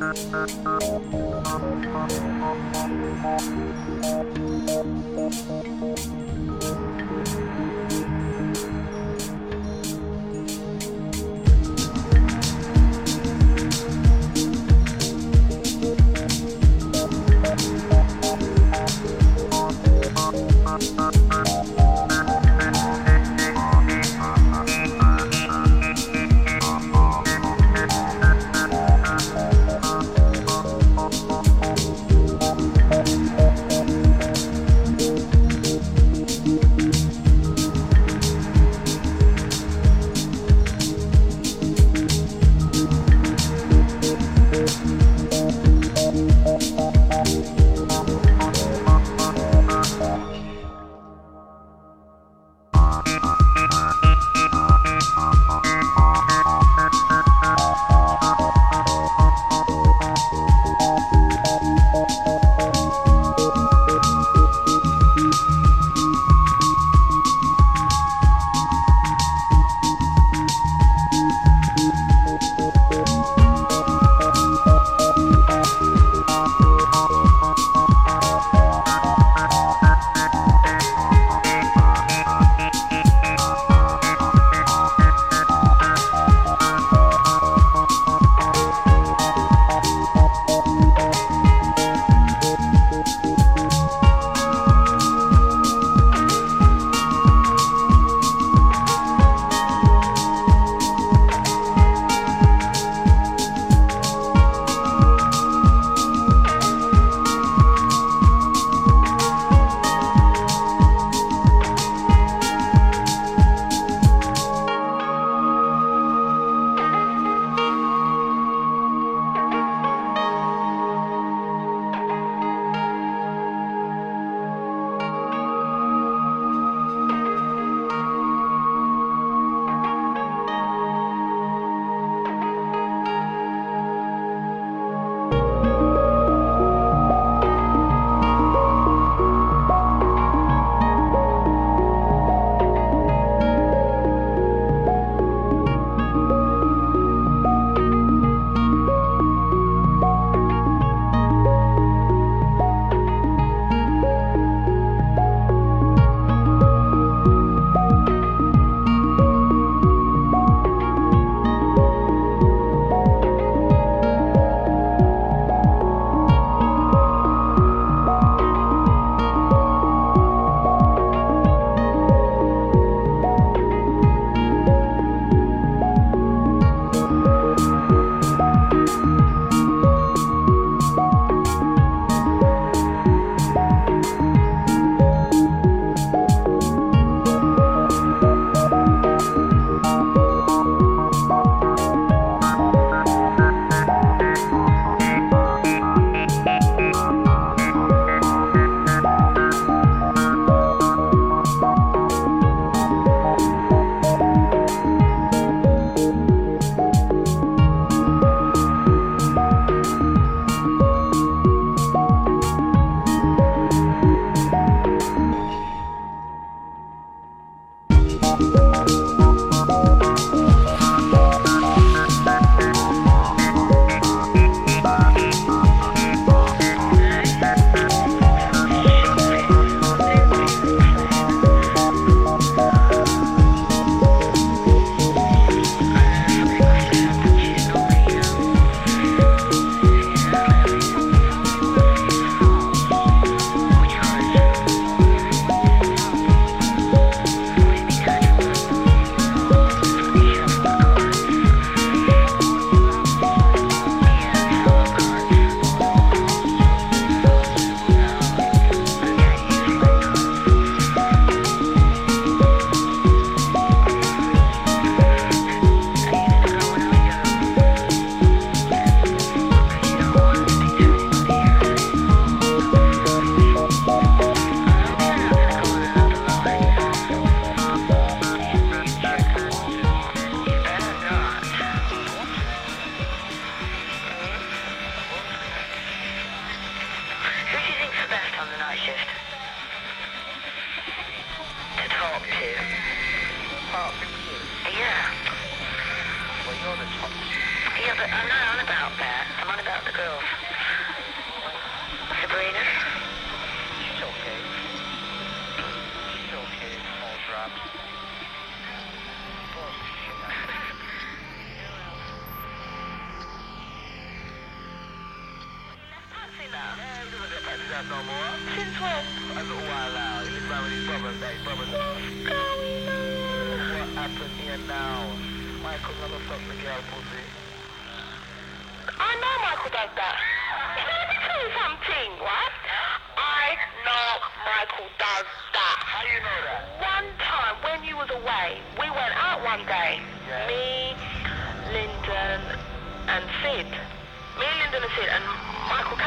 Thank 0.00 0.32
you. 5.82 5.99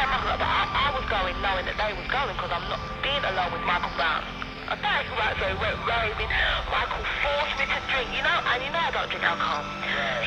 Michael 0.03 0.19
came 0.19 0.35
up, 0.35 0.39
but 0.39 0.51
I, 0.51 0.67
I 0.67 0.87
was 0.91 1.05
going 1.07 1.35
knowing 1.39 1.63
that 1.63 1.79
they 1.79 1.95
was 1.95 2.07
going 2.11 2.35
because 2.35 2.51
I'm 2.51 2.67
not 2.67 2.79
being 2.99 3.23
alone 3.23 3.55
with 3.55 3.63
Michael 3.63 3.93
Brown. 3.95 4.19
Okay, 4.67 4.99
right, 5.15 5.35
so 5.39 5.47
we 5.47 5.55
went 5.59 5.79
raving. 5.87 6.27
Michael 6.67 7.03
forced 7.23 7.55
me 7.55 7.65
to 7.71 7.79
drink, 7.87 8.11
you 8.11 8.23
know, 8.23 8.37
and 8.51 8.59
you 8.63 8.71
know 8.71 8.83
I 8.83 8.91
don't 8.91 9.07
drink 9.07 9.23
alcohol. 9.23 9.63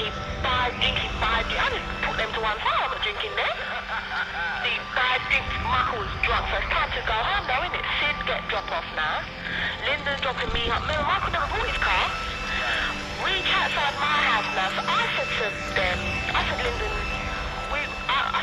He 0.00 0.08
buys 0.40 0.72
drinks, 0.80 1.00
he 1.04 1.10
buys 1.20 1.44
drinks. 1.52 1.60
I 1.60 1.68
just 1.76 1.88
put 2.08 2.16
them 2.16 2.30
to 2.36 2.40
one 2.40 2.56
side, 2.60 2.88
I'm 2.88 2.92
not 2.92 3.02
drinking 3.04 3.34
them. 3.36 3.56
He 4.64 4.74
buys 4.96 5.22
drinks, 5.28 5.52
Michael 5.60 6.00
was 6.04 6.12
drunk, 6.24 6.44
so 6.48 6.56
it's 6.56 6.70
time 6.72 6.90
to 6.90 7.02
go 7.04 7.16
home 7.16 7.44
though, 7.44 7.64
isn't 7.68 7.76
it? 7.76 7.86
Sid 8.00 8.16
get 8.24 8.42
drop 8.48 8.66
off 8.72 8.88
now. 8.96 9.24
Lyndon's 9.84 10.20
dropping 10.24 10.50
me 10.56 10.66
up. 10.72 10.82
Remember, 10.88 11.04
Michael 11.04 11.32
never 11.36 11.48
bought 11.52 11.68
his 11.68 11.80
car. 11.80 12.06
Reach 13.24 13.50
outside 13.52 13.94
my 14.00 14.18
house 14.24 14.48
now, 14.56 14.68
so 14.72 14.80
I 14.84 15.02
said 15.16 15.30
to 15.36 15.46
them, 15.76 15.96
I 16.34 16.40
said, 16.48 16.58
Lyndon, 16.64 16.90
we, 16.96 17.15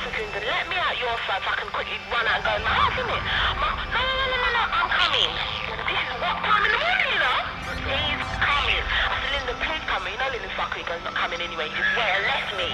To 0.03 0.11
Lyndon, 0.11 0.43
let 0.43 0.67
me 0.67 0.75
out 0.75 0.99
your 0.99 1.15
side 1.23 1.39
so 1.47 1.55
I 1.55 1.63
can 1.63 1.71
quickly 1.71 1.95
run 2.11 2.27
out 2.27 2.35
and 2.35 2.43
go 2.43 2.51
in 2.59 2.63
my 2.67 2.75
house, 2.75 2.91
innit? 2.99 3.23
My, 3.55 3.71
no, 3.87 4.03
no, 4.03 4.25
no, 4.27 4.35
no, 4.35 4.49
no, 4.51 4.63
I'm 4.67 4.89
coming. 4.91 5.31
This 5.79 6.03
is 6.03 6.15
what 6.19 6.43
time 6.43 6.59
in 6.67 6.71
the 6.75 6.81
morning, 6.83 7.07
you 7.15 7.21
know? 7.23 7.39
He's 7.87 8.27
coming. 8.43 8.83
I 8.83 9.15
said, 9.23 9.31
Lyndon, 9.31 9.55
please 9.63 9.83
come. 9.87 10.03
You 10.03 10.19
know 10.19 10.27
Lyndon's 10.27 10.59
fucker, 10.59 10.75
he 10.75 10.83
goes, 10.83 10.99
not 11.07 11.15
coming 11.15 11.39
anyway. 11.39 11.71
He 11.71 11.79
just 11.79 11.87
and 11.95 12.23
left 12.27 12.51
me. 12.59 12.67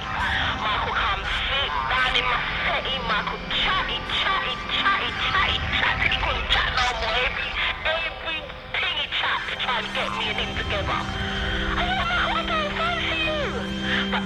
Michael 0.58 0.98
comes, 0.98 1.30
sit 1.54 1.70
down 1.86 2.18
in 2.18 2.26
my 2.26 2.42
settee. 2.66 2.98
Michael 3.06 3.38
chatty, 3.62 3.98
chatty, 4.10 4.54
chatty, 4.82 5.10
chatty, 5.30 5.58
chatty. 5.78 6.08
He 6.10 6.18
couldn't 6.18 6.50
chat 6.50 6.70
no 6.74 6.88
more. 6.98 7.14
Every, 7.14 7.50
everything 7.94 8.42
he 8.74 9.06
chat 9.22 9.38
to 9.38 9.56
try 9.62 9.86
and 9.86 9.90
get 9.94 10.10
me 10.18 10.34
and 10.34 10.38
him 10.50 10.52
together. 10.58 10.98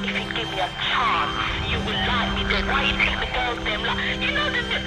If 0.06 0.20
you 0.20 0.34
give 0.36 0.50
me 0.52 0.60
a 0.60 0.70
chance, 0.92 1.34
you 1.72 1.78
will 1.80 2.02
like 2.08 2.36
me 2.36 2.44
then. 2.52 2.68
Why 2.68 2.84
you 2.84 2.96
take 3.00 3.20
the 3.20 3.30
girls 3.32 3.60
them 3.64 3.84
like, 3.84 4.22
you 4.22 4.32
know 4.32 4.50
the, 4.52 4.62
the 4.62 4.80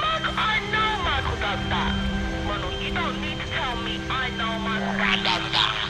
Michael, 0.00 0.34
I 0.36 0.56
know 0.72 0.90
Michael 1.04 1.36
does 1.36 1.62
that. 1.68 1.92
Ronald, 2.48 2.80
you 2.82 2.90
don't 2.92 3.20
need 3.20 3.38
to 3.38 3.46
tell 3.52 3.76
me 3.76 4.00
I 4.08 4.30
know 4.30 4.58
Michael 4.58 5.22
does 5.24 5.52
that. 5.52 5.89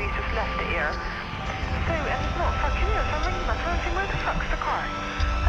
He's 0.00 0.16
just 0.16 0.32
left 0.32 0.56
it 0.56 0.68
here. 0.72 0.92
So, 1.84 1.92
and 1.92 2.18
he's 2.24 2.38
not 2.40 2.52
fucking 2.64 2.88
here, 2.88 3.04
so 3.08 3.12
I'm 3.20 3.24
ringing. 3.28 3.44
So 3.44 3.68
I'm 3.68 3.80
saying, 3.84 3.96
where 3.96 4.08
the 4.08 4.20
fuck's 4.24 4.48
the 4.48 4.60
car? 4.60 4.82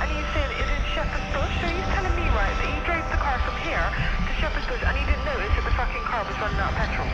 And 0.02 0.08
he's 0.12 0.28
saying 0.36 0.50
it's 0.60 0.72
in 0.72 0.84
Shepherd's 0.92 1.30
Bush. 1.32 1.54
So 1.62 1.68
he's 1.72 1.88
telling 1.96 2.16
me, 2.18 2.26
right, 2.36 2.52
that 2.52 2.68
he 2.68 2.80
drove 2.84 3.06
the 3.14 3.22
car 3.22 3.38
from 3.46 3.56
here 3.64 3.86
to 4.28 4.32
Shepherd's 4.42 4.68
Bush 4.68 4.82
and 4.84 4.96
he 4.98 5.04
didn't 5.08 5.24
notice 5.24 5.52
that 5.56 5.66
the 5.66 5.76
fucking 5.78 6.04
car 6.10 6.26
was 6.26 6.36
running 6.42 6.60
out 6.60 6.74
of 6.74 6.78
petrol. 6.80 7.08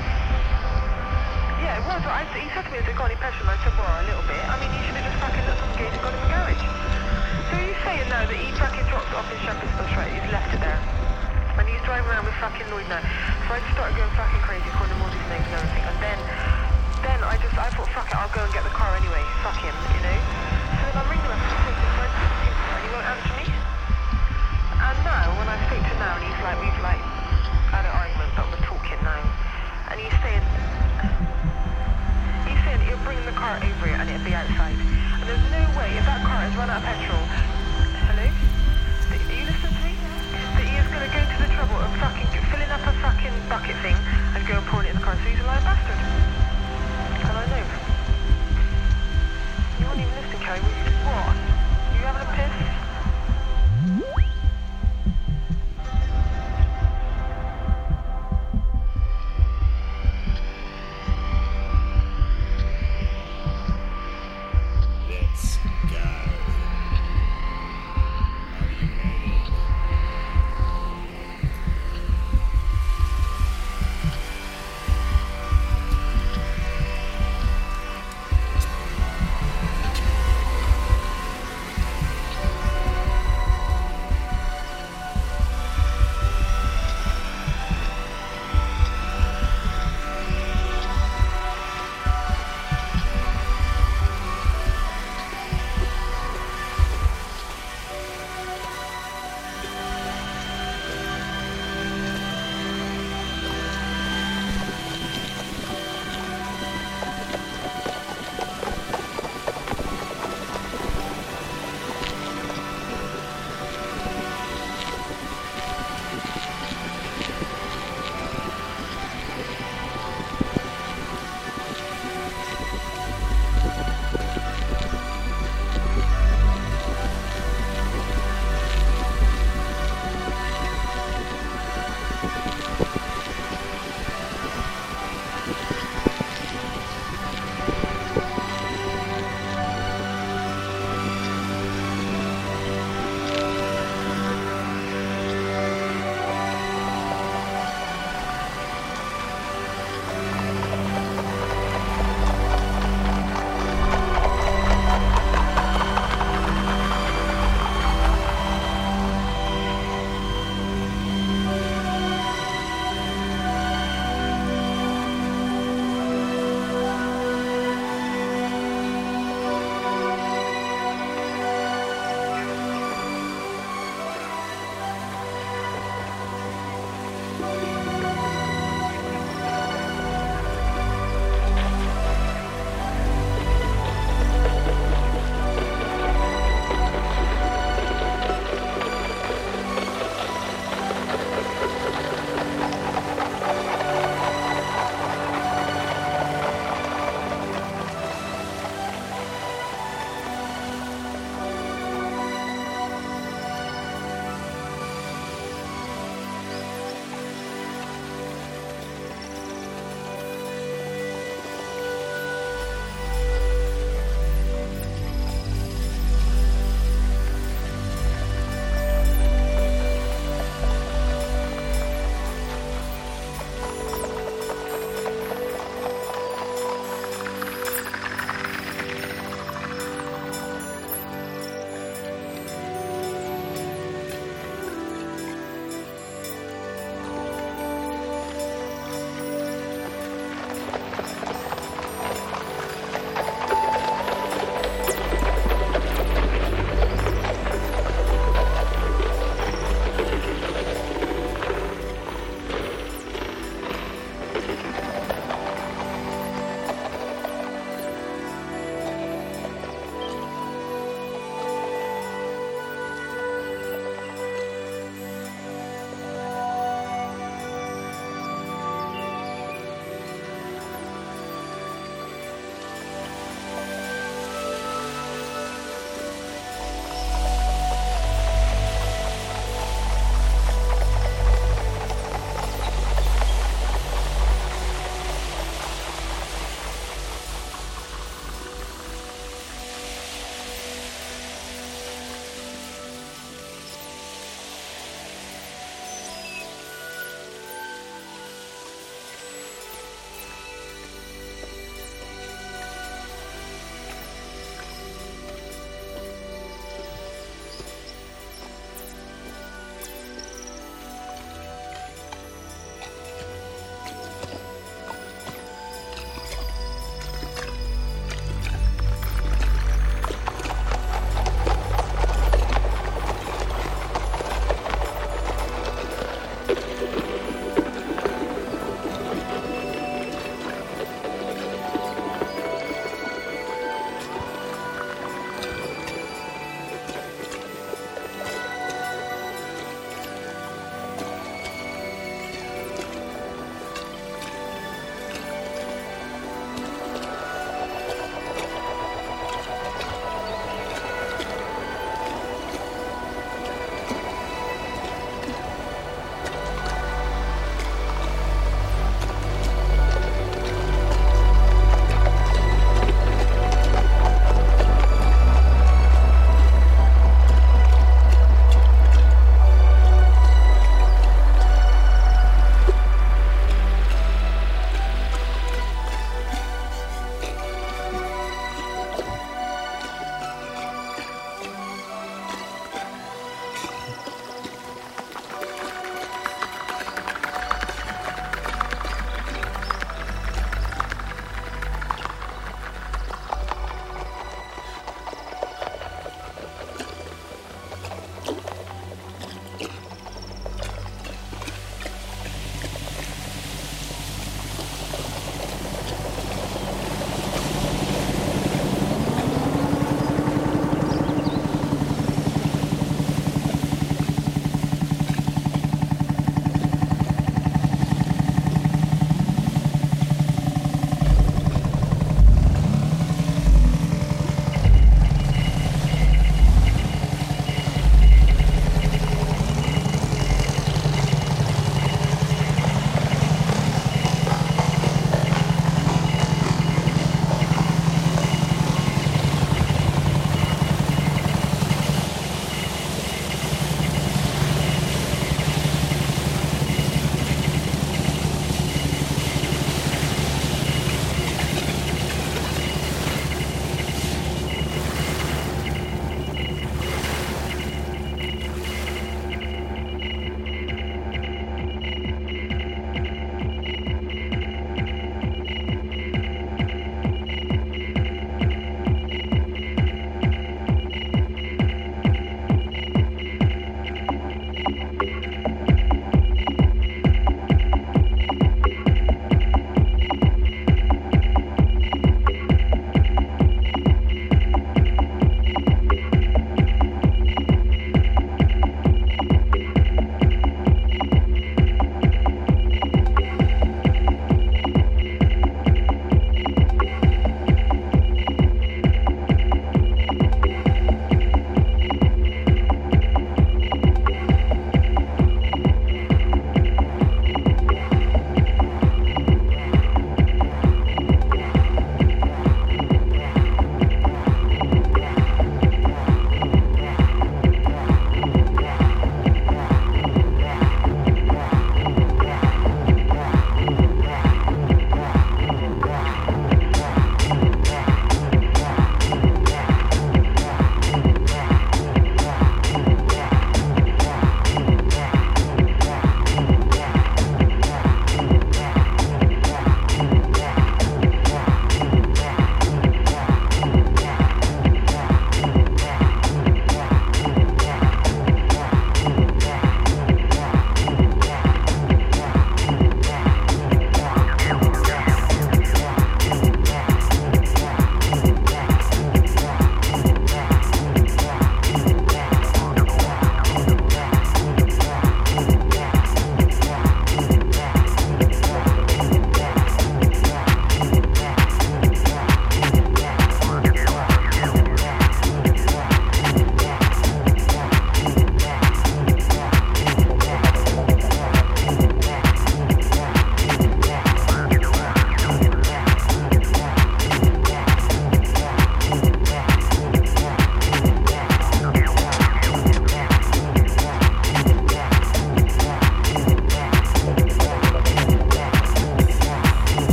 Yeah, 1.62 1.82
it 1.82 1.86
was. 1.90 2.02
I, 2.06 2.24
he 2.38 2.48
said 2.54 2.64
to 2.64 2.72
me, 2.72 2.80
has 2.80 2.88
it 2.88 2.96
got 2.96 3.12
any 3.12 3.20
petrol? 3.20 3.50
I 3.50 3.58
said, 3.66 3.74
well, 3.76 3.92
a 3.92 4.06
little 4.08 4.26
bit. 4.30 4.40
I 4.40 4.56
mean, 4.62 4.72
he 4.72 4.80
should 4.88 4.96
have 4.96 5.06
just 5.06 5.20
fucking 5.20 5.46
looked 5.46 5.62
on 5.62 5.70
the 5.74 5.78
gate 5.78 5.94
and 5.94 6.02
gone 6.06 6.16
in 6.16 6.22
the 6.22 6.32
garage. 6.32 6.64
So 7.50 7.54
he's 7.60 7.80
saying 7.84 8.08
now 8.08 8.24
that 8.24 8.40
he 8.40 8.48
fucking 8.56 8.88
dropped 8.88 9.12
off 9.18 9.28
in 9.28 9.38
Shepherd's 9.44 9.74
Bush, 9.76 9.94
right? 10.00 10.14
He's 10.14 10.30
left 10.32 10.54
it 10.54 10.62
there. 10.64 10.80
And 11.60 11.66
he's 11.68 11.82
driving 11.84 12.08
around 12.08 12.30
with 12.30 12.38
fucking 12.38 12.70
Lloyd 12.70 12.86
now. 12.88 13.02
So 13.50 13.58
I 13.58 13.60
just 13.60 13.74
started 13.74 13.98
going 13.98 14.14
fucking 14.14 14.44
crazy, 14.46 14.70
calling 14.78 14.94
him 14.94 15.02
all 15.02 15.10
these 15.10 15.28
names 15.28 15.44
and 15.50 15.58
everything. 15.58 15.84
And 15.90 15.98
then, 16.00 16.20
then 17.08 17.24
I 17.24 17.40
just, 17.40 17.56
I 17.56 17.72
thought, 17.72 17.88
fuck 17.96 18.08
it, 18.12 18.18
I'll 18.20 18.34
go 18.36 18.44
and 18.44 18.52
get 18.52 18.64
the 18.68 18.76
car 18.76 18.92
anyway. 19.00 19.07